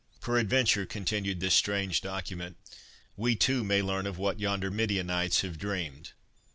Peradventure," 0.19 0.87
continued 0.87 1.41
this 1.41 1.53
strange 1.53 2.01
document, 2.01 2.57
"we 3.15 3.35
too 3.35 3.63
may 3.63 3.83
learn 3.83 4.07
of 4.07 4.17
what 4.17 4.39
yonder 4.39 4.71
Midianites 4.71 5.41
have 5.41 5.59
dreamed." 5.59 6.13